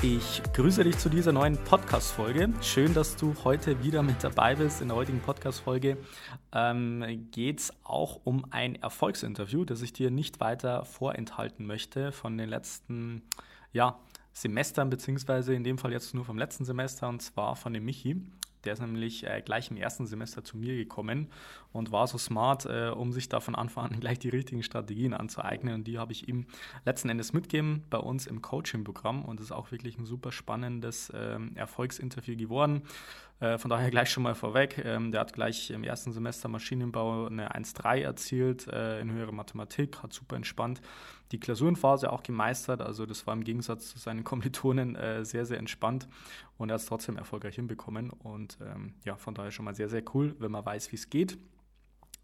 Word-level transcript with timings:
Ich 0.00 0.40
grüße 0.52 0.84
dich 0.84 0.96
zu 0.96 1.08
dieser 1.08 1.32
neuen 1.32 1.56
Podcast-Folge. 1.56 2.50
Schön, 2.62 2.94
dass 2.94 3.16
du 3.16 3.34
heute 3.42 3.82
wieder 3.82 4.04
mit 4.04 4.22
dabei 4.22 4.54
bist. 4.54 4.80
In 4.80 4.88
der 4.88 4.96
heutigen 4.96 5.18
Podcast-Folge 5.18 5.96
ähm, 6.52 7.26
geht 7.32 7.58
es 7.58 7.72
auch 7.82 8.20
um 8.22 8.44
ein 8.50 8.76
Erfolgsinterview, 8.76 9.64
das 9.64 9.82
ich 9.82 9.92
dir 9.92 10.12
nicht 10.12 10.38
weiter 10.38 10.84
vorenthalten 10.84 11.66
möchte 11.66 12.12
von 12.12 12.38
den 12.38 12.48
letzten 12.48 13.22
ja, 13.72 13.98
Semestern, 14.32 14.88
beziehungsweise 14.88 15.52
in 15.52 15.64
dem 15.64 15.78
Fall 15.78 15.90
jetzt 15.90 16.14
nur 16.14 16.24
vom 16.24 16.38
letzten 16.38 16.64
Semester, 16.64 17.08
und 17.08 17.20
zwar 17.20 17.56
von 17.56 17.72
dem 17.72 17.84
Michi. 17.84 18.22
Der 18.68 18.74
ist 18.74 18.80
nämlich 18.80 19.24
äh, 19.24 19.40
gleich 19.42 19.70
im 19.70 19.78
ersten 19.78 20.06
Semester 20.06 20.44
zu 20.44 20.58
mir 20.58 20.76
gekommen 20.76 21.28
und 21.72 21.90
war 21.90 22.06
so 22.06 22.18
smart, 22.18 22.66
äh, 22.66 22.90
um 22.94 23.14
sich 23.14 23.30
da 23.30 23.40
von 23.40 23.54
Anfang 23.54 23.86
an 23.86 24.00
gleich 24.00 24.18
die 24.18 24.28
richtigen 24.28 24.62
Strategien 24.62 25.14
anzueignen. 25.14 25.72
Und 25.72 25.86
die 25.86 25.98
habe 25.98 26.12
ich 26.12 26.28
ihm 26.28 26.44
letzten 26.84 27.08
Endes 27.08 27.32
mitgegeben 27.32 27.84
bei 27.88 27.96
uns 27.96 28.26
im 28.26 28.42
Coaching-Programm. 28.42 29.24
Und 29.24 29.40
das 29.40 29.46
ist 29.46 29.52
auch 29.52 29.72
wirklich 29.72 29.96
ein 29.96 30.04
super 30.04 30.32
spannendes 30.32 31.08
äh, 31.08 31.38
Erfolgsinterview 31.54 32.36
geworden. 32.36 32.82
Äh, 33.40 33.56
von 33.56 33.70
daher 33.70 33.90
gleich 33.90 34.10
schon 34.10 34.22
mal 34.22 34.34
vorweg. 34.34 34.82
Ähm, 34.84 35.12
der 35.12 35.22
hat 35.22 35.32
gleich 35.32 35.70
im 35.70 35.82
ersten 35.82 36.12
Semester 36.12 36.50
Maschinenbau 36.50 37.28
eine 37.28 37.52
1,3 37.52 38.02
erzielt 38.02 38.66
äh, 38.66 39.00
in 39.00 39.10
höherer 39.10 39.32
Mathematik, 39.32 40.02
hat 40.02 40.12
super 40.12 40.36
entspannt 40.36 40.82
die 41.32 41.40
Klausurenphase 41.40 42.12
auch 42.12 42.22
gemeistert. 42.22 42.80
Also 42.80 43.06
das 43.06 43.26
war 43.26 43.34
im 43.34 43.44
Gegensatz 43.44 43.90
zu 43.90 43.98
seinen 43.98 44.24
Kommilitonen 44.24 44.96
äh, 44.96 45.24
sehr, 45.24 45.46
sehr 45.46 45.58
entspannt 45.58 46.08
und 46.56 46.70
er 46.70 46.74
hat 46.74 46.80
es 46.80 46.86
trotzdem 46.86 47.16
erfolgreich 47.16 47.56
hinbekommen. 47.56 48.10
Und 48.10 48.58
ähm, 48.60 48.94
ja, 49.04 49.16
von 49.16 49.34
daher 49.34 49.50
schon 49.50 49.64
mal 49.64 49.74
sehr, 49.74 49.88
sehr 49.88 50.02
cool, 50.14 50.34
wenn 50.38 50.50
man 50.50 50.64
weiß, 50.64 50.90
wie 50.92 50.96
es 50.96 51.10
geht. 51.10 51.38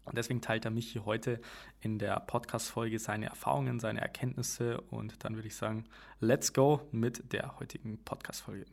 Und 0.05 0.17
deswegen 0.17 0.41
teilt 0.41 0.65
er 0.65 0.71
mich 0.71 0.91
hier 0.91 1.05
heute 1.05 1.39
in 1.81 1.97
der 1.97 2.19
Podcast-Folge 2.19 2.99
seine 2.99 3.25
Erfahrungen, 3.25 3.79
seine 3.79 4.01
Erkenntnisse. 4.01 4.81
Und 4.81 5.23
dann 5.23 5.35
würde 5.35 5.47
ich 5.47 5.55
sagen, 5.55 5.85
let's 6.19 6.53
go 6.53 6.81
mit 6.91 7.33
der 7.33 7.59
heutigen 7.59 7.97
Podcast-Folge. 8.03 8.65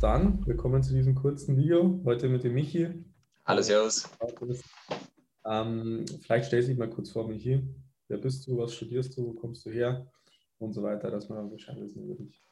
Dann 0.00 0.46
willkommen 0.46 0.82
zu 0.82 0.94
diesem 0.94 1.16
kurzen 1.16 1.56
Video. 1.56 2.00
Heute 2.04 2.28
mit 2.28 2.44
dem 2.44 2.54
Michi. 2.54 2.88
Hallo, 3.44 3.62
Servus. 3.62 4.08
Ähm, 5.44 6.04
vielleicht 6.22 6.46
stell 6.46 6.64
dich 6.64 6.78
mal 6.78 6.88
kurz 6.88 7.10
vor, 7.10 7.26
Michi 7.26 7.60
wer 8.10 8.18
bist 8.18 8.46
du, 8.46 8.58
was 8.58 8.74
studierst 8.74 9.16
du, 9.16 9.28
wo 9.28 9.32
kommst 9.32 9.64
du 9.64 9.70
her 9.70 10.06
und 10.58 10.72
so 10.74 10.82
weiter, 10.82 11.10
dass 11.10 11.28
man 11.28 11.48
Bescheid 11.48 11.80
wissen 11.80 12.04
über 12.04 12.16
dich. 12.16 12.42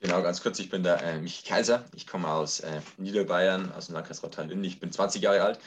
Genau, 0.00 0.22
ganz 0.22 0.42
kurz, 0.42 0.58
ich 0.58 0.68
bin 0.68 0.82
der 0.82 1.02
äh, 1.02 1.20
Michi 1.20 1.42
Kaiser, 1.44 1.86
ich 1.94 2.06
komme 2.06 2.28
aus 2.28 2.60
äh, 2.60 2.80
Niederbayern, 2.98 3.72
aus 3.72 3.86
dem 3.86 3.94
Landkreis 3.94 4.22
Rottal-Linn, 4.22 4.62
ich 4.62 4.78
bin 4.78 4.92
20 4.92 5.22
Jahre 5.22 5.42
alt 5.42 5.58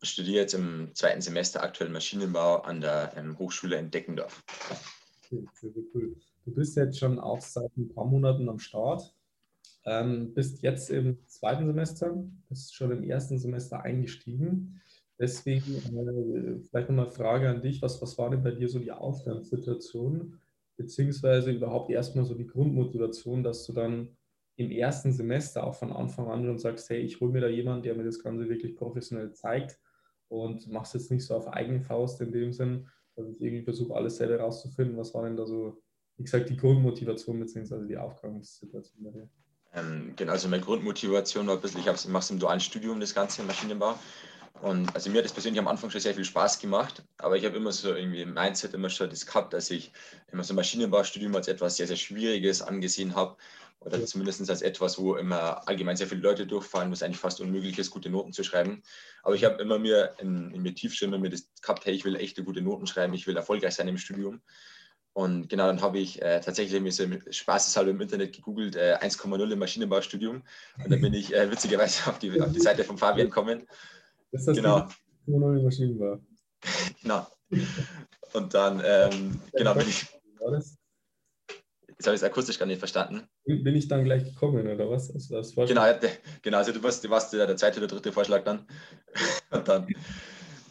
und 0.00 0.06
studiere 0.06 0.42
jetzt 0.42 0.54
im 0.54 0.90
zweiten 0.92 1.20
Semester 1.20 1.62
aktuell 1.62 1.88
Maschinenbau 1.88 2.62
an 2.62 2.80
der 2.80 3.12
ähm, 3.16 3.38
Hochschule 3.38 3.78
in 3.78 3.92
Deckendorf. 3.92 4.42
Okay, 5.24 5.46
sehr, 5.54 5.70
sehr 5.70 5.84
cool. 5.94 6.16
Du 6.44 6.52
bist 6.52 6.76
jetzt 6.76 6.98
schon 6.98 7.20
auch 7.20 7.40
seit 7.40 7.76
ein 7.76 7.88
paar 7.88 8.04
Monaten 8.04 8.48
am 8.48 8.58
Start, 8.58 9.14
ähm, 9.84 10.34
bist 10.34 10.62
jetzt 10.62 10.90
im 10.90 11.24
zweiten 11.28 11.66
Semester, 11.66 12.12
bist 12.48 12.74
schon 12.74 12.90
im 12.90 13.04
ersten 13.04 13.38
Semester 13.38 13.82
eingestiegen. 13.82 14.80
Deswegen 15.18 15.76
äh, 15.76 16.58
vielleicht 16.68 16.88
nochmal 16.88 17.10
Frage 17.10 17.48
an 17.48 17.62
dich. 17.62 17.80
Was, 17.80 18.00
was 18.02 18.18
war 18.18 18.30
denn 18.30 18.42
bei 18.42 18.50
dir 18.50 18.68
so 18.68 18.78
die 18.78 18.92
Ausgangssituation, 18.92 20.38
beziehungsweise 20.76 21.52
überhaupt 21.52 21.90
erstmal 21.90 22.24
so 22.24 22.34
die 22.34 22.46
Grundmotivation, 22.46 23.42
dass 23.42 23.64
du 23.64 23.72
dann 23.72 24.16
im 24.56 24.70
ersten 24.70 25.12
Semester 25.12 25.64
auch 25.64 25.74
von 25.74 25.92
Anfang 25.92 26.28
an 26.28 26.44
schon 26.44 26.58
sagst, 26.58 26.88
hey, 26.90 27.00
ich 27.00 27.20
hole 27.20 27.32
mir 27.32 27.40
da 27.40 27.48
jemanden, 27.48 27.82
der 27.82 27.94
mir 27.94 28.04
das 28.04 28.22
Ganze 28.22 28.48
wirklich 28.48 28.74
professionell 28.74 29.32
zeigt 29.32 29.78
und 30.28 30.66
machst 30.68 30.94
jetzt 30.94 31.10
nicht 31.10 31.24
so 31.24 31.34
auf 31.34 31.48
eigene 31.48 31.80
Faust 31.80 32.20
in 32.20 32.32
dem 32.32 32.52
Sinn, 32.52 32.88
dass 33.14 33.28
ich 33.28 33.40
irgendwie 33.40 33.64
versuche, 33.64 33.94
alles 33.94 34.16
selber 34.16 34.40
rauszufinden. 34.40 34.96
Was 34.96 35.14
war 35.14 35.24
denn 35.24 35.36
da 35.36 35.46
so, 35.46 35.82
wie 36.16 36.24
gesagt, 36.24 36.48
die 36.48 36.56
Grundmotivation 36.56 37.38
beziehungsweise 37.38 37.86
die 37.86 37.96
Aufgangssituation 37.96 39.04
bei 39.04 39.10
dir? 39.10 39.28
Ähm, 39.74 40.14
genau, 40.16 40.32
also 40.32 40.48
meine 40.48 40.62
Grundmotivation 40.62 41.46
war 41.46 41.56
ein 41.56 41.60
bisschen, 41.60 41.80
ich 41.80 41.86
mache 41.86 42.22
es 42.22 42.30
im 42.30 42.38
dualen 42.38 42.60
Studium, 42.60 42.98
das 42.98 43.14
Ganze 43.14 43.42
im 43.42 43.46
Maschinenbau. 43.46 43.94
Und 44.62 44.94
also 44.94 45.10
mir 45.10 45.18
hat 45.18 45.24
das 45.24 45.32
persönlich 45.32 45.60
am 45.60 45.68
Anfang 45.68 45.90
schon 45.90 46.00
sehr 46.00 46.14
viel 46.14 46.24
Spaß 46.24 46.58
gemacht, 46.58 47.02
aber 47.18 47.36
ich 47.36 47.44
habe 47.44 47.56
immer 47.56 47.72
so 47.72 47.94
irgendwie 47.94 48.22
im 48.22 48.32
Mindset 48.32 48.74
immer 48.74 48.88
schon 48.88 49.10
das 49.10 49.26
gehabt, 49.26 49.52
dass 49.52 49.70
ich 49.70 49.92
immer 50.32 50.44
so 50.44 50.54
ein 50.54 50.56
Maschinenbaustudium 50.56 51.34
als 51.36 51.48
etwas 51.48 51.76
sehr, 51.76 51.86
sehr 51.86 51.96
Schwieriges 51.96 52.62
angesehen 52.62 53.14
habe 53.14 53.36
oder 53.80 53.98
ja. 53.98 54.06
zumindest 54.06 54.48
als 54.48 54.62
etwas, 54.62 54.98
wo 54.98 55.16
immer 55.16 55.66
allgemein 55.68 55.96
sehr 55.96 56.06
viele 56.06 56.22
Leute 56.22 56.46
durchfallen, 56.46 56.88
wo 56.88 56.94
es 56.94 57.02
eigentlich 57.02 57.20
fast 57.20 57.40
unmöglich 57.40 57.78
ist, 57.78 57.90
gute 57.90 58.08
Noten 58.08 58.32
zu 58.32 58.44
schreiben. 58.44 58.82
Aber 59.22 59.34
ich 59.34 59.44
habe 59.44 59.62
immer 59.62 59.78
mir 59.78 60.14
in, 60.18 60.50
in 60.52 60.62
mir 60.62 60.74
tief 60.74 60.94
schon 60.94 61.08
immer 61.08 61.18
mir 61.18 61.30
das 61.30 61.48
gehabt, 61.60 61.84
hey, 61.84 61.94
ich 61.94 62.04
will 62.04 62.16
echte 62.16 62.42
gute 62.42 62.62
Noten 62.62 62.86
schreiben, 62.86 63.14
ich 63.14 63.26
will 63.26 63.36
erfolgreich 63.36 63.74
sein 63.74 63.88
im 63.88 63.98
Studium. 63.98 64.40
Und 65.12 65.48
genau, 65.48 65.66
dann 65.66 65.80
habe 65.80 65.98
ich 65.98 66.20
äh, 66.20 66.40
tatsächlich 66.40 66.78
mir 66.80 66.92
so 66.92 67.04
spaßeshalber 67.30 67.90
im 67.90 68.00
Internet 68.00 68.34
gegoogelt, 68.34 68.76
äh, 68.76 68.98
1,0 69.00 69.50
im 69.50 69.58
Maschinenbaustudium. 69.58 70.42
Und 70.82 70.90
dann 70.90 71.00
bin 71.00 71.14
ich 71.14 71.34
äh, 71.34 71.50
witzigerweise 71.50 72.10
auf 72.10 72.18
die, 72.18 72.38
auf 72.40 72.52
die 72.52 72.60
Seite 72.60 72.84
von 72.84 72.98
Fabian 72.98 73.28
gekommen 73.28 73.66
ist 74.32 74.48
das 74.48 74.56
genau. 74.56 74.88
die 75.26 75.32
neue 75.32 75.62
Maschinenbau? 75.62 76.18
genau. 77.02 77.26
Und 78.32 78.54
dann, 78.54 78.82
ähm, 78.84 79.40
genau, 79.52 79.74
bin 79.74 79.88
ich. 79.88 80.06
Jetzt 81.88 82.06
habe 82.06 82.14
ich 82.14 82.20
es 82.20 82.24
akustisch 82.24 82.58
gar 82.58 82.66
nicht 82.66 82.78
verstanden. 82.78 83.26
Bin 83.46 83.74
ich 83.74 83.88
dann 83.88 84.04
gleich 84.04 84.24
gekommen, 84.24 84.66
oder 84.66 84.90
was? 84.90 85.10
Also 85.10 85.36
das 85.36 85.54
genau, 85.54 85.84
genau, 86.42 86.58
also 86.58 86.72
du 86.72 86.82
warst, 86.82 87.02
du 87.02 87.08
warst 87.08 87.32
der 87.32 87.56
zweite 87.56 87.78
oder 87.78 87.86
dritte 87.86 88.12
Vorschlag 88.12 88.44
dann. 88.44 88.66
Und 89.50 89.66
dann 89.66 89.86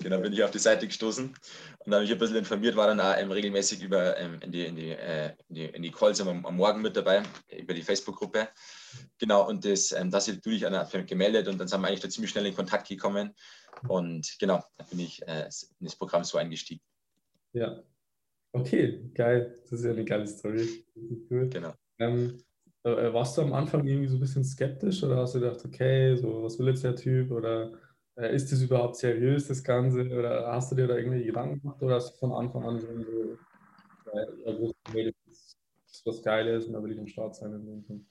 genau, 0.05 0.21
bin 0.21 0.33
ich 0.33 0.43
auf 0.43 0.51
die 0.51 0.59
Seite 0.59 0.85
gestoßen 0.85 1.33
und 1.79 1.93
habe 1.93 2.03
mich 2.03 2.11
ein 2.11 2.19
bisschen 2.19 2.37
informiert, 2.37 2.75
war 2.75 2.85
dann 2.85 2.99
auch 2.99 3.17
ähm, 3.17 3.31
regelmäßig 3.31 3.81
über, 3.81 4.15
ähm, 4.19 4.37
in, 4.41 4.51
die, 4.51 4.65
in, 4.65 4.75
die, 4.75 4.91
äh, 4.91 5.31
in, 5.49 5.55
die, 5.55 5.65
in 5.65 5.81
die 5.81 5.89
Calls 5.89 6.21
am, 6.21 6.45
am 6.45 6.55
Morgen 6.55 6.83
mit 6.83 6.95
dabei, 6.95 7.23
über 7.57 7.73
die 7.73 7.81
Facebook-Gruppe. 7.81 8.49
Genau, 9.17 9.49
und 9.49 9.65
das, 9.65 9.91
ähm, 9.93 10.11
das 10.11 10.27
ist 10.27 10.45
natürlich 10.45 10.63
gemeldet 11.07 11.47
und 11.47 11.57
dann 11.57 11.67
sind 11.67 11.81
wir 11.81 11.87
eigentlich 11.87 12.01
da 12.01 12.09
ziemlich 12.09 12.29
schnell 12.29 12.45
in 12.45 12.55
Kontakt 12.55 12.87
gekommen. 12.87 13.33
Und 13.87 14.35
genau, 14.39 14.63
da 14.77 14.83
bin 14.83 14.99
ich 14.99 15.27
äh, 15.27 15.49
in 15.79 15.85
das 15.85 15.95
Programm 15.95 16.23
so 16.23 16.37
eingestiegen. 16.37 16.81
Ja. 17.53 17.81
Okay, 18.51 19.09
geil. 19.15 19.57
Das 19.63 19.71
ist 19.71 19.85
ja 19.85 19.91
eine 19.91 20.05
geile 20.05 20.27
Story. 20.27 20.85
Cool. 21.31 21.49
Genau. 21.49 21.73
Ähm, 21.97 22.37
äh, 22.83 23.11
warst 23.11 23.37
du 23.37 23.41
am 23.41 23.53
Anfang 23.53 23.87
irgendwie 23.87 24.07
so 24.07 24.17
ein 24.17 24.19
bisschen 24.19 24.43
skeptisch 24.43 25.03
oder 25.03 25.17
hast 25.17 25.33
du 25.33 25.39
gedacht, 25.39 25.65
okay, 25.65 26.15
so 26.15 26.43
was 26.43 26.59
will 26.59 26.67
jetzt 26.67 26.83
der 26.83 26.95
Typ 26.95 27.31
oder 27.31 27.71
äh, 27.71 27.77
ist 28.15 28.51
das 28.51 28.61
überhaupt 28.61 28.95
seriös, 28.95 29.47
das 29.47 29.63
Ganze? 29.63 30.01
Oder 30.01 30.47
hast 30.51 30.71
du 30.71 30.75
dir 30.75 30.87
da 30.87 30.95
irgendwelche 30.95 31.25
Gedanken 31.25 31.61
gemacht 31.61 31.81
oder 31.81 31.95
hast 31.95 32.13
du 32.13 32.17
von 32.19 32.31
Anfang 32.33 32.63
an 32.63 32.79
schon 32.79 33.03
so, 33.03 33.37
äh, 34.11 34.53
gewusst, 34.53 34.75
nee, 34.93 35.11
das 35.27 35.57
ist 35.87 36.05
was 36.05 36.21
Geiles 36.21 36.65
und 36.65 36.73
da 36.73 36.83
will 36.83 36.91
ich 36.91 36.99
am 36.99 37.07
Start 37.07 37.35
sein? 37.35 38.05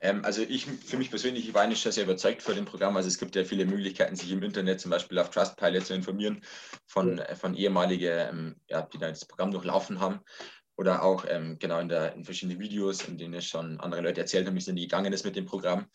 Ähm, 0.00 0.24
also 0.24 0.42
ich, 0.42 0.66
für 0.66 0.98
mich 0.98 1.10
persönlich, 1.10 1.48
ich 1.48 1.54
war 1.54 1.70
schon 1.74 1.92
sehr 1.92 2.04
überzeugt 2.04 2.42
von 2.42 2.54
dem 2.54 2.64
Programm. 2.64 2.96
Also 2.96 3.08
es 3.08 3.18
gibt 3.18 3.34
ja 3.36 3.44
viele 3.44 3.64
Möglichkeiten, 3.64 4.16
sich 4.16 4.30
im 4.32 4.42
Internet 4.42 4.80
zum 4.80 4.90
Beispiel 4.90 5.18
auf 5.18 5.30
Trustpilot 5.30 5.86
zu 5.86 5.94
informieren 5.94 6.42
von, 6.86 7.18
ja. 7.18 7.24
Äh, 7.24 7.36
von 7.36 7.54
ehemaligen, 7.54 8.12
ähm, 8.12 8.56
ja, 8.68 8.82
die 8.82 8.98
da 8.98 9.08
das 9.08 9.24
Programm 9.24 9.50
durchlaufen 9.50 10.00
haben. 10.00 10.20
Oder 10.76 11.04
auch 11.04 11.24
ähm, 11.28 11.58
genau 11.60 11.78
in, 11.78 11.88
der, 11.88 12.14
in 12.14 12.24
verschiedenen 12.24 12.58
Videos, 12.58 13.06
in 13.06 13.16
denen 13.16 13.40
schon 13.40 13.78
andere 13.80 14.00
Leute 14.00 14.20
erzählt 14.20 14.46
haben, 14.46 14.54
wie 14.54 14.58
es 14.58 14.64
denn 14.64 14.76
gegangen 14.76 15.12
ist 15.12 15.24
mit 15.24 15.36
dem 15.36 15.46
Programm. 15.46 15.86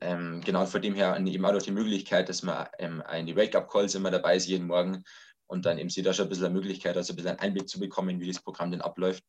Ähm, 0.00 0.42
genau, 0.44 0.66
von 0.66 0.82
dem 0.82 0.94
her 0.94 1.18
eben 1.18 1.44
auch 1.44 1.52
durch 1.52 1.64
die 1.64 1.70
Möglichkeit, 1.70 2.28
dass 2.28 2.42
man 2.42 2.66
ähm, 2.78 3.02
in 3.16 3.26
die 3.26 3.36
Wake-up-Calls 3.36 3.94
immer 3.94 4.10
dabei 4.10 4.36
ist 4.36 4.46
jeden 4.46 4.66
Morgen 4.66 5.02
und 5.46 5.64
dann 5.64 5.78
eben 5.78 5.88
sieht 5.88 6.06
da 6.06 6.12
schon 6.12 6.26
ein 6.26 6.28
bisschen 6.28 6.46
eine 6.46 6.54
Möglichkeit, 6.54 6.96
also 6.96 7.12
ein 7.12 7.16
bisschen 7.16 7.30
einen 7.30 7.40
Einblick 7.40 7.68
zu 7.68 7.80
bekommen, 7.80 8.20
wie 8.20 8.26
das 8.26 8.42
Programm 8.42 8.70
denn 8.70 8.82
abläuft. 8.82 9.24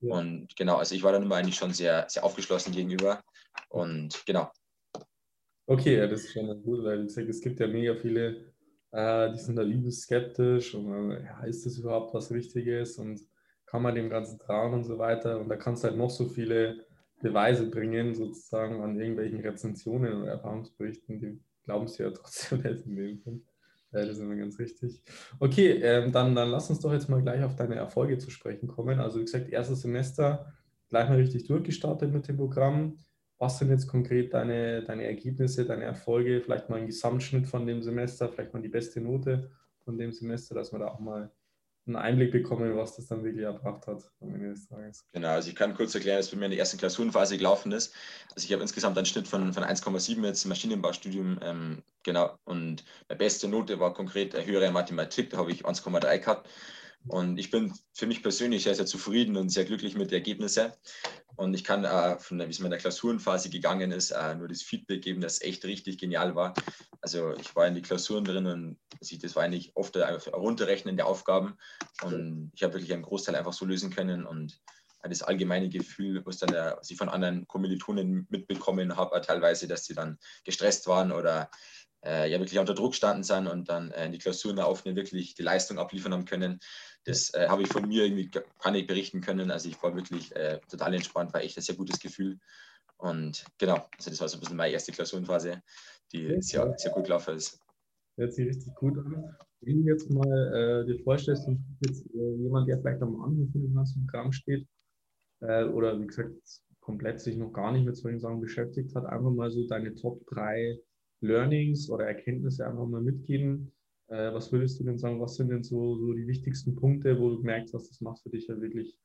Ja. 0.00 0.14
Und 0.14 0.54
genau, 0.56 0.76
also 0.76 0.94
ich 0.94 1.02
war 1.02 1.12
dann 1.12 1.22
immer 1.22 1.36
eigentlich 1.36 1.56
schon 1.56 1.72
sehr, 1.72 2.06
sehr 2.08 2.22
aufgeschlossen 2.22 2.72
gegenüber 2.72 3.22
und 3.68 4.22
genau. 4.26 4.50
Okay, 5.66 5.98
ja, 5.98 6.06
das 6.06 6.20
ist 6.20 6.32
schon 6.32 6.62
gut, 6.62 6.84
weil 6.84 7.00
wie 7.00 7.06
gesagt, 7.06 7.28
es 7.28 7.40
gibt 7.40 7.58
ja 7.58 7.66
mega 7.66 7.96
viele, 7.96 8.54
äh, 8.92 9.32
die 9.32 9.38
sind 9.38 9.56
da 9.56 9.64
übelst 9.64 10.02
skeptisch 10.02 10.74
und 10.74 11.10
äh, 11.10 11.24
ja, 11.24 11.44
ist 11.44 11.66
das 11.66 11.78
überhaupt 11.78 12.14
was 12.14 12.30
Richtiges 12.30 12.98
und 12.98 13.20
kann 13.64 13.82
man 13.82 13.96
dem 13.96 14.08
Ganzen 14.08 14.38
trauen 14.38 14.74
und 14.74 14.84
so 14.84 14.98
weiter 14.98 15.40
und 15.40 15.48
da 15.48 15.56
kannst 15.56 15.82
du 15.82 15.88
halt 15.88 15.98
noch 15.98 16.10
so 16.10 16.26
viele 16.26 16.85
Beweise 17.20 17.70
bringen, 17.70 18.14
sozusagen 18.14 18.82
an 18.82 18.98
irgendwelchen 18.98 19.40
Rezensionen 19.40 20.22
oder 20.22 20.32
Erfahrungsberichten, 20.32 21.18
die 21.18 21.40
glauben 21.64 21.88
sie 21.88 22.02
ja 22.02 22.10
trotzdem 22.14 22.62
nicht 22.62 22.86
in 22.86 22.96
dem 22.96 23.18
Fall. 23.20 23.40
das 23.90 24.10
ist 24.10 24.18
immer 24.20 24.36
ganz 24.36 24.58
richtig. 24.58 25.02
Okay, 25.38 25.80
ähm, 25.82 26.12
dann, 26.12 26.34
dann 26.34 26.50
lass 26.50 26.70
uns 26.70 26.80
doch 26.80 26.92
jetzt 26.92 27.08
mal 27.08 27.22
gleich 27.22 27.42
auf 27.42 27.56
deine 27.56 27.76
Erfolge 27.76 28.18
zu 28.18 28.30
sprechen 28.30 28.68
kommen. 28.68 29.00
Also 29.00 29.20
wie 29.20 29.24
gesagt, 29.24 29.48
erstes 29.48 29.82
Semester 29.82 30.52
gleich 30.88 31.08
mal 31.08 31.18
richtig 31.18 31.46
durchgestartet 31.46 32.12
mit 32.12 32.28
dem 32.28 32.36
Programm. 32.36 32.98
was 33.38 33.58
sind 33.58 33.70
jetzt 33.70 33.88
konkret 33.88 34.32
deine, 34.32 34.82
deine 34.82 35.04
Ergebnisse, 35.04 35.66
deine 35.66 35.84
Erfolge, 35.84 36.40
vielleicht 36.40 36.70
mal 36.70 36.80
ein 36.80 36.86
Gesamtschnitt 36.86 37.46
von 37.46 37.66
dem 37.66 37.82
Semester, 37.82 38.28
vielleicht 38.28 38.54
mal 38.54 38.62
die 38.62 38.68
beste 38.68 39.00
Note 39.00 39.50
von 39.84 39.98
dem 39.98 40.12
Semester, 40.12 40.54
dass 40.54 40.72
wir 40.72 40.78
da 40.78 40.88
auch 40.88 41.00
mal 41.00 41.30
einen 41.86 41.96
Einblick 41.96 42.32
bekommen, 42.32 42.76
was 42.76 42.96
das 42.96 43.06
dann 43.06 43.22
wirklich 43.22 43.44
erbracht 43.44 43.86
hat 43.86 44.10
am 44.20 44.34
Ende 44.34 44.50
des 44.50 44.68
Tages. 44.68 45.06
Genau, 45.12 45.28
also 45.28 45.48
ich 45.48 45.54
kann 45.54 45.74
kurz 45.74 45.94
erklären, 45.94 46.18
dass 46.18 46.30
bei 46.30 46.36
mir 46.36 46.46
in 46.46 46.50
der 46.50 46.60
ersten 46.60 46.78
Klausurenphase 46.78 47.36
gelaufen 47.36 47.72
ist. 47.72 47.94
Also 48.34 48.46
ich 48.46 48.52
habe 48.52 48.62
insgesamt 48.62 48.96
einen 48.96 49.06
Schnitt 49.06 49.28
von, 49.28 49.52
von 49.52 49.62
1,7 49.62 50.24
jetzt 50.24 50.44
im 50.44 50.48
Maschinenbaustudium, 50.48 51.38
ähm, 51.42 51.82
genau, 52.02 52.36
und 52.44 52.84
meine 53.08 53.18
beste 53.18 53.48
Note 53.48 53.78
war 53.78 53.94
konkret 53.94 54.34
höhere 54.34 54.70
Mathematik, 54.70 55.30
da 55.30 55.38
habe 55.38 55.52
ich 55.52 55.64
1,3 55.64 56.18
gehabt. 56.18 56.48
Und 57.08 57.38
ich 57.38 57.50
bin 57.50 57.72
für 57.92 58.06
mich 58.06 58.22
persönlich 58.22 58.64
sehr, 58.64 58.74
sehr 58.74 58.86
zufrieden 58.86 59.36
und 59.36 59.50
sehr 59.50 59.64
glücklich 59.64 59.96
mit 59.96 60.10
den 60.10 60.16
Ergebnissen. 60.16 60.72
Und 61.36 61.54
ich 61.54 61.62
kann, 61.64 61.84
äh, 61.84 62.18
von 62.18 62.38
wie 62.40 62.44
es 62.44 62.58
mir 62.58 62.66
in 62.66 62.70
der 62.70 62.80
Klausurenphase 62.80 63.50
gegangen 63.50 63.92
ist, 63.92 64.10
äh, 64.10 64.34
nur 64.34 64.48
das 64.48 64.62
Feedback 64.62 65.02
geben, 65.02 65.20
das 65.20 65.40
echt 65.42 65.64
richtig 65.64 65.98
genial 65.98 66.34
war. 66.34 66.54
Also 67.06 67.36
ich 67.36 67.54
war 67.54 67.68
in 67.68 67.76
die 67.76 67.82
Klausuren 67.82 68.24
drin 68.24 68.46
und 68.48 68.78
das 69.00 69.36
war 69.36 69.44
eigentlich 69.44 69.70
oft 69.76 69.96
ein 69.96 70.16
Runterrechnen 70.16 70.96
der 70.96 71.06
Aufgaben. 71.06 71.56
Und 72.02 72.50
ich 72.52 72.64
habe 72.64 72.74
wirklich 72.74 72.92
einen 72.92 73.04
Großteil 73.04 73.36
einfach 73.36 73.52
so 73.52 73.64
lösen 73.64 73.90
können. 73.90 74.26
Und 74.26 74.60
das 75.08 75.22
allgemeine 75.22 75.68
Gefühl, 75.68 76.20
was, 76.26 76.38
dann 76.38 76.50
der, 76.50 76.78
was 76.80 76.90
ich 76.90 76.96
von 76.96 77.08
anderen 77.08 77.46
Kommilitonen 77.46 78.26
mitbekommen 78.28 78.96
habe, 78.96 79.20
teilweise, 79.20 79.68
dass 79.68 79.84
sie 79.84 79.94
dann 79.94 80.18
gestresst 80.42 80.88
waren 80.88 81.12
oder 81.12 81.48
äh, 82.04 82.28
ja 82.28 82.40
wirklich 82.40 82.58
unter 82.58 82.74
Druck 82.74 82.96
standen 82.96 83.22
sind 83.22 83.46
und 83.46 83.68
dann 83.68 83.92
äh, 83.92 84.06
in 84.06 84.10
die 84.10 84.18
Klausuren 84.18 84.58
aufnehmen, 84.58 84.96
wirklich 84.96 85.36
die 85.36 85.44
Leistung 85.44 85.78
abliefern 85.78 86.12
haben 86.12 86.24
können. 86.24 86.58
Das 87.04 87.32
äh, 87.34 87.46
habe 87.48 87.62
ich 87.62 87.68
von 87.68 87.86
mir 87.86 88.02
irgendwie 88.02 88.32
gar 88.32 88.72
nicht 88.72 88.88
berichten 88.88 89.20
können. 89.20 89.52
Also 89.52 89.68
ich 89.68 89.80
war 89.80 89.94
wirklich 89.94 90.34
äh, 90.34 90.58
total 90.68 90.92
entspannt, 90.92 91.32
war 91.32 91.40
echt 91.40 91.56
ein 91.56 91.62
sehr 91.62 91.76
gutes 91.76 92.00
Gefühl. 92.00 92.40
Und 92.98 93.44
genau, 93.58 93.88
also 93.96 94.10
das 94.10 94.20
war 94.20 94.28
so 94.28 94.36
ein 94.36 94.40
bisschen 94.40 94.56
meine 94.56 94.72
erste 94.72 94.90
Klausurenphase, 94.90 95.62
die 96.12 96.40
sehr, 96.40 96.74
sehr 96.76 96.92
gut 96.92 97.04
gelaufen 97.04 97.36
ist. 97.36 97.60
Hört 98.16 98.32
sich 98.32 98.48
richtig 98.48 98.74
gut 98.74 98.98
an. 98.98 99.36
Wenn 99.60 99.84
du 99.84 99.90
jetzt 99.90 100.10
mal 100.10 100.26
äh, 100.54 100.86
dir 100.86 101.02
vorstellst, 101.02 101.46
und 101.48 101.64
jetzt 101.80 102.06
äh, 102.14 102.34
jemand, 102.36 102.68
der 102.68 102.78
vielleicht 102.78 103.02
am 103.02 103.20
Anfang 103.20 103.48
von 103.50 103.62
dem 103.62 103.74
ganzen 103.74 104.06
Programm 104.06 104.32
steht, 104.32 104.66
oder 105.38 106.00
wie 106.00 106.06
gesagt, 106.06 106.32
komplett 106.86 107.20
sich 107.20 107.36
noch 107.36 107.52
gar 107.52 107.72
nicht 107.72 107.84
mit 107.84 107.96
solchen 107.96 108.20
Sachen 108.20 108.40
beschäftigt 108.40 108.94
hat, 108.94 109.04
einfach 109.04 109.32
mal 109.32 109.50
so 109.50 109.66
deine 109.66 109.94
Top 109.96 110.24
3 110.28 110.78
Learnings 111.20 111.90
oder 111.90 112.06
Erkenntnisse 112.06 112.64
einfach 112.64 112.86
mal 112.86 113.02
mitgeben. 113.02 113.72
Äh, 114.08 114.32
was 114.32 114.52
würdest 114.52 114.78
du 114.78 114.84
denn 114.84 114.96
sagen, 114.96 115.20
was 115.20 115.34
sind 115.34 115.48
denn 115.48 115.64
so, 115.64 115.96
so 115.96 116.12
die 116.12 116.28
wichtigsten 116.28 116.76
Punkte, 116.76 117.18
wo 117.18 117.30
du 117.30 117.38
gemerkt 117.38 117.74
hast, 117.74 117.90
das 117.90 118.00
macht 118.00 118.22
für 118.22 118.30
dich 118.30 118.46
ja 118.46 118.60
wirklich 118.60 118.96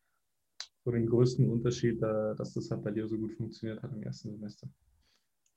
so 0.85 0.91
den 0.91 1.07
größten 1.07 1.49
Unterschied, 1.49 1.97
äh, 2.03 2.35
dass 2.35 2.53
das 2.53 2.69
halt 2.69 2.83
bei 2.83 2.91
dir 2.91 3.07
so 3.07 3.17
gut 3.17 3.33
funktioniert 3.33 3.81
hat 3.81 3.91
im 3.93 4.03
ersten 4.03 4.29
Semester? 4.31 4.67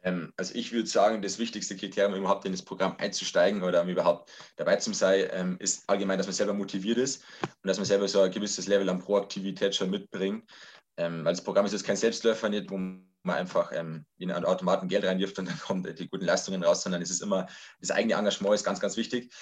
Ähm, 0.05 0.33
also 0.37 0.55
ich 0.55 0.73
würde 0.73 0.89
sagen, 0.89 1.23
das 1.23 1.39
wichtigste 1.39 1.77
Kriterium, 1.77 2.13
um 2.13 2.21
überhaupt 2.21 2.45
in 2.45 2.53
das 2.53 2.63
Programm 2.63 2.97
einzusteigen 2.99 3.63
oder 3.63 3.83
um 3.83 3.89
überhaupt 3.89 4.31
dabei 4.57 4.77
zu 4.77 4.93
sein, 4.93 5.27
ähm, 5.33 5.57
ist 5.59 5.89
allgemein, 5.89 6.19
dass 6.19 6.27
man 6.27 6.35
selber 6.35 6.53
motiviert 6.53 6.99
ist 6.99 7.25
und 7.41 7.69
dass 7.69 7.79
man 7.79 7.87
selber 7.87 8.07
so 8.07 8.21
ein 8.21 8.31
gewisses 8.31 8.69
Level 8.69 8.89
an 8.89 9.01
Proaktivität 9.01 9.75
schon 9.75 9.91
mitbringt. 9.91 10.49
Ähm, 10.97 11.25
weil 11.25 11.33
das 11.33 11.43
Programm 11.43 11.67
ist 11.67 11.73
jetzt 11.73 11.85
kein 11.85 11.97
Selbstläufer 11.97 12.49
nicht, 12.49 12.71
wo 12.71 12.77
man 12.77 13.05
einfach 13.27 13.73
in 13.73 14.05
einen 14.21 14.45
Automaten 14.45 14.87
Geld 14.87 15.05
reinwirft 15.05 15.39
und 15.39 15.49
dann 15.49 15.59
kommen 15.67 15.83
die 15.83 16.09
guten 16.09 16.27
Leistungen 16.27 16.63
raus, 16.63 16.83
sondern 16.83 17.03
es 17.03 17.11
ist 17.11 17.23
immer, 17.23 17.49
das 17.81 17.91
eigene 17.91 18.15
Engagement 18.15 18.55
ist 18.55 18.65
ganz, 18.65 18.79
ganz 18.81 18.97
wichtig. 18.97 19.33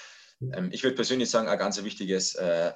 Ich 0.70 0.82
würde 0.82 0.96
persönlich 0.96 1.30
sagen, 1.30 1.48
ein 1.48 1.58
ganz 1.58 1.82
wichtiges 1.82 2.34
äh, 2.34 2.72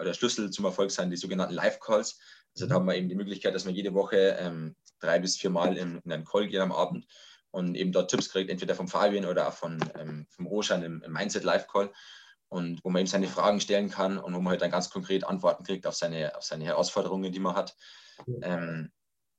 oder 0.00 0.14
Schlüssel 0.14 0.50
zum 0.50 0.64
Erfolg 0.64 0.90
sind 0.90 1.10
die 1.10 1.16
sogenannten 1.16 1.54
Live-Calls. 1.54 2.18
Also 2.54 2.66
da 2.66 2.74
haben 2.74 2.86
wir 2.86 2.96
eben 2.96 3.08
die 3.08 3.14
Möglichkeit, 3.14 3.54
dass 3.54 3.64
man 3.64 3.74
jede 3.74 3.94
Woche 3.94 4.36
ähm, 4.38 4.76
drei 5.00 5.18
bis 5.18 5.36
vier 5.36 5.50
Mal 5.50 5.76
in, 5.76 6.00
in 6.04 6.12
einen 6.12 6.24
Call 6.24 6.48
geht 6.48 6.60
am 6.60 6.72
Abend 6.72 7.06
und 7.50 7.74
eben 7.74 7.92
dort 7.92 8.10
Tipps 8.10 8.30
kriegt, 8.30 8.50
entweder 8.50 8.74
vom 8.74 8.88
Fabian 8.88 9.26
oder 9.26 9.48
auch 9.48 9.54
von, 9.54 9.78
ähm, 9.98 10.26
vom 10.30 10.46
Roshan 10.46 10.82
im, 10.82 11.02
im 11.02 11.12
Mindset 11.12 11.44
Live 11.44 11.66
Call 11.66 11.92
und 12.48 12.84
wo 12.84 12.90
man 12.90 13.00
eben 13.00 13.08
seine 13.08 13.28
Fragen 13.28 13.60
stellen 13.60 13.90
kann 13.90 14.18
und 14.18 14.34
wo 14.34 14.40
man 14.40 14.50
halt 14.50 14.62
dann 14.62 14.70
ganz 14.70 14.90
konkret 14.90 15.24
Antworten 15.24 15.64
kriegt 15.64 15.86
auf 15.86 15.94
seine, 15.94 16.36
auf 16.36 16.44
seine 16.44 16.64
Herausforderungen, 16.64 17.32
die 17.32 17.40
man 17.40 17.54
hat. 17.54 17.74
Ähm, 18.42 18.90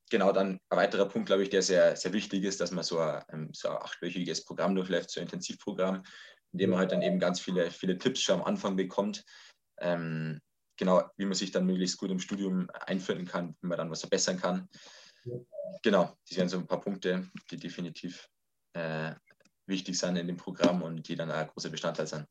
genau, 0.10 0.32
dann 0.32 0.60
ein 0.70 0.78
weiterer 0.78 1.08
Punkt, 1.08 1.28
glaube 1.28 1.44
ich, 1.44 1.50
der 1.50 1.62
sehr, 1.62 1.96
sehr 1.96 2.14
wichtig 2.14 2.44
ist, 2.44 2.60
dass 2.60 2.72
man 2.72 2.84
so 2.84 3.00
ein, 3.00 3.24
ähm, 3.32 3.50
so 3.54 3.70
ein 3.70 3.78
achtwöchiges 3.78 4.44
Programm 4.46 4.76
durchläuft, 4.76 5.12
so 5.12 5.20
ein 5.20 5.26
Intensivprogramm, 5.26 6.04
in 6.54 6.60
dem 6.60 6.72
man 6.72 6.80
halt 6.80 6.92
dann 6.92 7.02
eben 7.02 7.20
ganz 7.20 7.40
viele, 7.40 7.70
viele 7.72 7.98
Tipps 7.98 8.22
schon 8.22 8.40
am 8.40 8.46
Anfang 8.46 8.76
bekommt. 8.76 9.24
Ähm, 9.80 10.40
genau, 10.84 11.10
wie 11.16 11.26
man 11.26 11.34
sich 11.34 11.52
dann 11.52 11.66
möglichst 11.66 11.98
gut 11.98 12.12
im 12.12 12.20
Studium 12.20 12.68
einfinden 12.74 13.26
kann, 13.26 13.56
wie 13.62 13.68
man 13.68 13.78
dann 13.78 13.90
was 13.90 14.02
verbessern 14.02 14.38
kann. 14.38 14.68
Ja. 15.24 15.36
Genau, 15.82 16.18
das 16.28 16.38
wären 16.38 16.50
so 16.50 16.58
ein 16.58 16.68
paar 16.68 16.82
Punkte, 16.82 17.26
die 17.50 17.58
definitiv 17.58 18.30
äh, 18.74 19.14
wichtig 19.66 19.98
sind 19.98 20.18
in 20.18 20.28
dem 20.28 20.36
Programm 20.36 20.82
und 20.82 21.08
die 21.08 21.16
dann 21.16 21.32
ein 21.32 21.48
großer 21.48 21.70
Bestandteil 21.70 22.08
sind. 22.08 22.26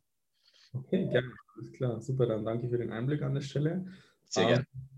Okay, 0.75 1.08
gerne, 1.08 1.32
alles 1.56 1.72
klar, 1.72 2.00
super, 2.00 2.26
dann 2.26 2.44
danke 2.44 2.69
für 2.69 2.78
den 2.78 2.93
Einblick 2.93 3.22
an 3.22 3.34
der 3.34 3.40
Stelle. 3.40 3.87
Sehr 4.25 4.46
gerne. 4.46 4.66
Ähm, 4.75 4.88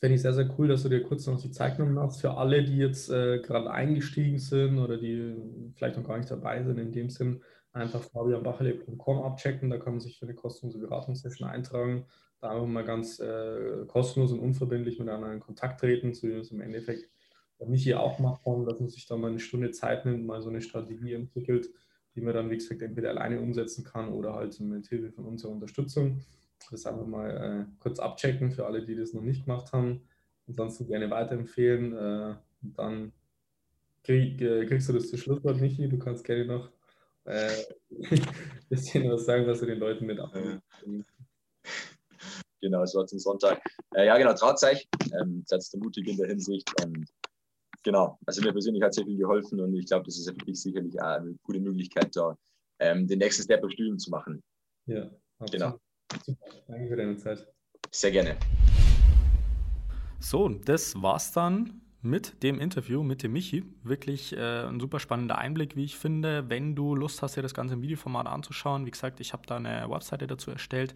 Finde 0.00 0.14
ich 0.14 0.22
sehr, 0.22 0.34
sehr 0.34 0.48
cool, 0.58 0.68
dass 0.68 0.82
du 0.82 0.90
dir 0.90 1.02
kurz 1.02 1.26
noch 1.26 1.40
die 1.40 1.50
Zeit 1.50 1.76
genommen 1.76 1.98
hast. 1.98 2.20
Für 2.20 2.36
alle, 2.36 2.62
die 2.62 2.76
jetzt 2.76 3.10
äh, 3.10 3.40
gerade 3.40 3.70
eingestiegen 3.70 4.38
sind 4.38 4.78
oder 4.78 4.96
die 4.96 5.34
vielleicht 5.74 5.96
noch 5.96 6.06
gar 6.06 6.18
nicht 6.18 6.30
dabei 6.30 6.62
sind, 6.62 6.78
in 6.78 6.92
dem 6.92 7.10
Sinn, 7.10 7.42
einfach 7.72 8.02
fabianbachele.com 8.02 9.22
abchecken. 9.22 9.70
Da 9.70 9.78
kann 9.78 9.94
man 9.94 10.00
sich 10.00 10.18
für 10.18 10.26
eine 10.26 10.34
kostenlose 10.34 10.78
Beratungssession 10.78 11.48
eintragen. 11.48 12.06
Da 12.40 12.50
einfach 12.50 12.66
mal 12.66 12.84
ganz 12.84 13.18
äh, 13.18 13.84
kostenlos 13.86 14.32
und 14.32 14.40
unverbindlich 14.40 14.98
miteinander 14.98 15.32
in 15.32 15.40
Kontakt 15.40 15.80
treten, 15.80 16.14
zu 16.14 16.42
so 16.42 16.54
im 16.54 16.60
Endeffekt, 16.60 17.08
mich 17.66 17.82
hier 17.82 18.00
auch 18.00 18.20
macht, 18.20 18.42
dass 18.46 18.78
man 18.78 18.88
sich 18.88 19.06
da 19.06 19.16
mal 19.16 19.30
eine 19.30 19.40
Stunde 19.40 19.72
Zeit 19.72 20.04
nimmt, 20.04 20.24
mal 20.24 20.40
so 20.40 20.48
eine 20.48 20.60
Strategie 20.60 21.14
entwickelt, 21.14 21.68
die 22.14 22.20
man 22.20 22.32
dann, 22.32 22.50
wie 22.50 22.56
gesagt, 22.56 22.82
entweder 22.82 23.10
alleine 23.10 23.40
umsetzen 23.40 23.82
kann 23.82 24.12
oder 24.12 24.34
halt 24.34 24.60
mit 24.60 24.86
Hilfe 24.86 25.10
von 25.10 25.24
unserer 25.24 25.50
Unterstützung 25.50 26.20
das 26.70 26.86
einfach 26.86 27.06
mal 27.06 27.30
äh, 27.30 27.72
kurz 27.80 27.98
abchecken 27.98 28.50
für 28.50 28.66
alle, 28.66 28.84
die 28.84 28.96
das 28.96 29.12
noch 29.12 29.22
nicht 29.22 29.44
gemacht 29.44 29.72
haben. 29.72 30.02
Ansonsten 30.46 30.86
gerne 30.86 31.10
weiterempfehlen. 31.10 31.96
Äh, 31.96 32.34
dann 32.60 33.12
krieg, 34.02 34.40
äh, 34.40 34.66
kriegst 34.66 34.88
du 34.88 34.92
das 34.92 35.08
zu 35.08 35.16
Schlusswort, 35.16 35.60
Michi. 35.60 35.88
Du 35.88 35.98
kannst 35.98 36.24
gerne 36.24 36.46
noch 36.46 36.70
ein 37.24 37.50
äh, 38.00 38.20
bisschen 38.68 39.10
was 39.10 39.24
sagen, 39.24 39.46
was 39.46 39.60
du 39.60 39.66
den 39.66 39.78
Leuten 39.78 40.06
mit 40.06 40.18
abnehmen. 40.18 40.60
Genau, 42.60 42.84
so 42.84 43.04
zum 43.04 43.18
Sonntag. 43.18 43.62
Äh, 43.94 44.06
ja, 44.06 44.18
genau, 44.18 44.34
traut 44.34 44.62
euch. 44.64 44.88
Ähm, 45.12 45.44
seid 45.46 45.62
mutig 45.76 46.08
in 46.08 46.16
der 46.16 46.28
Hinsicht. 46.28 46.68
Und 46.84 47.06
genau, 47.82 48.18
also 48.26 48.42
mir 48.42 48.52
persönlich 48.52 48.82
hat 48.82 48.94
sehr 48.94 49.04
viel 49.04 49.16
geholfen 49.16 49.60
und 49.60 49.74
ich 49.74 49.86
glaube, 49.86 50.04
das 50.04 50.18
ist 50.18 50.28
für 50.28 50.44
dich 50.44 50.60
sicherlich 50.60 51.00
auch 51.00 51.18
eine 51.18 51.34
gute 51.42 51.60
Möglichkeit, 51.60 52.14
da 52.16 52.36
ähm, 52.80 53.06
den 53.06 53.18
nächsten 53.18 53.44
Step 53.44 53.62
im 53.62 53.70
Studium 53.70 53.98
zu 53.98 54.10
machen. 54.10 54.42
Ja, 54.86 55.10
absolut. 55.38 55.52
Genau. 55.52 55.80
Super, 56.24 56.46
danke 56.66 56.88
für 56.88 56.96
deine 56.96 57.16
Zeit. 57.16 57.46
Sehr 57.90 58.10
gerne. 58.10 58.36
So, 60.20 60.48
das 60.48 61.00
war's 61.00 61.32
dann 61.32 61.80
mit 62.00 62.42
dem 62.42 62.60
Interview 62.60 63.02
mit 63.02 63.22
dem 63.22 63.32
Michi. 63.32 63.64
Wirklich 63.82 64.36
äh, 64.36 64.66
ein 64.66 64.78
super 64.80 65.00
spannender 65.00 65.38
Einblick, 65.38 65.74
wie 65.74 65.84
ich 65.84 65.96
finde. 65.96 66.48
Wenn 66.48 66.74
du 66.74 66.94
Lust 66.94 67.22
hast, 67.22 67.36
dir 67.36 67.42
das 67.42 67.54
Ganze 67.54 67.74
im 67.74 67.82
Videoformat 67.82 68.26
anzuschauen, 68.26 68.86
wie 68.86 68.90
gesagt, 68.90 69.20
ich 69.20 69.32
habe 69.32 69.42
da 69.46 69.56
eine 69.56 69.90
Webseite 69.90 70.26
dazu 70.26 70.50
erstellt. 70.50 70.94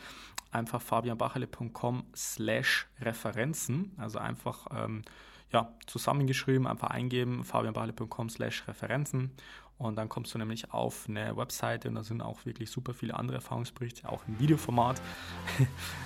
Einfach 0.50 0.80
fabianbachele.com 0.80 2.04
slash 2.14 2.88
Referenzen. 3.00 3.92
Also 3.96 4.18
einfach 4.18 4.66
ähm, 4.72 5.02
ja, 5.52 5.74
zusammengeschrieben, 5.86 6.66
einfach 6.66 6.90
eingeben, 6.90 7.44
fabianbachele.com 7.44 8.30
slash 8.30 8.66
Referenzen 8.68 9.32
und 9.82 9.96
dann 9.96 10.08
kommst 10.08 10.32
du 10.32 10.38
nämlich 10.38 10.72
auf 10.72 11.06
eine 11.08 11.36
Webseite 11.36 11.88
und 11.88 11.96
da 11.96 12.04
sind 12.04 12.22
auch 12.22 12.46
wirklich 12.46 12.70
super 12.70 12.94
viele 12.94 13.14
andere 13.14 13.36
Erfahrungsberichte, 13.38 14.08
auch 14.08 14.22
im 14.28 14.38
Videoformat. 14.38 15.00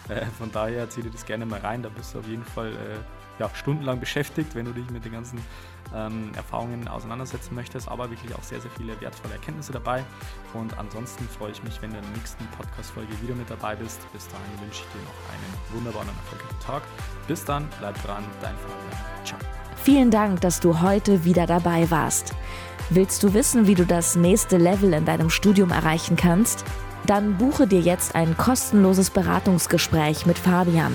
Äh, 0.09 0.25
von 0.27 0.53
daher 0.53 0.89
zieh 0.89 1.03
dir 1.03 1.11
das 1.11 1.27
gerne 1.27 1.45
mal 1.47 1.59
rein, 1.59 1.83
da 1.83 1.89
bist 1.89 2.15
du 2.15 2.21
auf 2.21 2.29
jeden 2.29 2.45
Fall 2.45 2.69
äh, 2.69 3.26
ja, 3.39 3.51
stundenlang 3.55 4.01
beschäftigt, 4.01 4.55
wenn 4.55 4.65
du 4.65 4.73
dich 4.73 4.89
mit 4.91 5.05
den 5.05 5.13
ganzen 5.13 5.39
ähm, 5.95 6.31
Erfahrungen 6.35 6.89
auseinandersetzen 6.89 7.55
möchtest, 7.55 7.89
aber 7.89 8.11
wirklich 8.11 8.35
auch 8.35 8.43
sehr, 8.43 8.61
sehr 8.61 8.71
viele 8.73 8.99
wertvolle 9.01 9.35
Erkenntnisse 9.35 9.73
dabei. 9.73 10.05
Und 10.55 10.77
ansonsten 10.79 11.29
freue 11.29 11.53
ich 11.53 11.63
mich, 11.63 11.81
wenn 11.83 11.91
du 11.91 11.99
in 11.99 12.03
der 12.03 12.13
nächsten 12.13 12.45
Podcast-Folge 12.59 13.13
wieder 13.23 13.35
mit 13.35 13.51
dabei 13.51 13.77
bist. 13.77 14.01
Bis 14.13 14.27
dahin 14.29 14.61
wünsche 14.61 14.83
ich 14.83 14.93
dir 14.93 15.05
noch 15.05 15.33
einen 15.33 15.75
wunderbaren 15.75 16.09
und 16.09 16.17
erfolgreichen 16.17 16.61
Tag. 16.61 16.83
Bis 17.29 17.45
dann, 17.45 17.69
bleib 17.79 18.03
dran, 18.03 18.25
dein 18.41 18.55
Fabian. 18.57 19.25
Ciao. 19.25 19.39
Vielen 19.83 20.11
Dank, 20.11 20.41
dass 20.41 20.61
du 20.61 20.81
heute 20.81 21.25
wieder 21.25 21.47
dabei 21.47 21.91
warst. 21.91 22.35
Willst 22.91 23.23
du 23.23 23.35
wissen, 23.35 23.67
wie 23.67 23.75
du 23.75 23.85
das 23.85 24.17
nächste 24.17 24.59
Level 24.59 24.93
in 24.93 25.05
deinem 25.05 25.31
Studium 25.31 25.71
erreichen 25.71 26.17
kannst? 26.17 26.65
Dann 27.07 27.37
buche 27.37 27.67
dir 27.67 27.81
jetzt 27.81 28.15
ein 28.15 28.37
kostenloses 28.37 29.11
Beratungsgespräch 29.11 30.27
mit 30.27 30.39
Fabian. 30.39 30.95